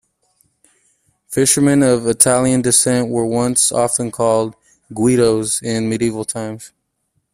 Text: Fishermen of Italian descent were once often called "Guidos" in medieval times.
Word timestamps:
Fishermen 1.27 1.83
of 1.83 2.07
Italian 2.07 2.63
descent 2.63 3.09
were 3.09 3.23
once 3.23 3.71
often 3.71 4.09
called 4.09 4.55
"Guidos" 4.91 5.61
in 5.61 5.89
medieval 5.89 6.25
times. 6.25 6.73